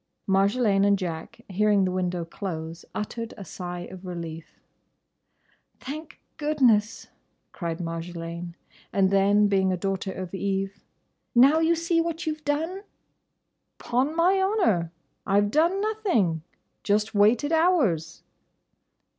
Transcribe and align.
Marjolaine 0.27 0.83
and 0.83 0.97
Jack, 0.97 1.41
hearing 1.47 1.85
the 1.85 1.91
window 1.91 2.25
close, 2.25 2.85
uttered 2.95 3.35
a 3.37 3.45
sigh 3.45 3.81
of 3.91 4.03
relief. 4.03 4.57
"Thank 5.79 6.19
goodness!" 6.37 7.09
cried 7.51 7.77
Marjolaine; 7.79 8.55
and 8.91 9.11
then, 9.11 9.45
being 9.47 9.71
a 9.71 9.77
daughter 9.77 10.11
of 10.11 10.33
Eve, 10.33 10.83
"Now 11.35 11.59
you 11.59 11.75
see 11.75 12.01
what 12.01 12.25
you 12.25 12.33
've 12.33 12.43
done!" 12.43 12.81
"'Pon 13.77 14.15
my 14.15 14.41
honour, 14.41 14.91
I 15.27 15.39
've 15.39 15.51
done 15.51 15.79
nothing. 15.79 16.41
Just 16.81 17.13
waited 17.13 17.51
hours." 17.51 18.23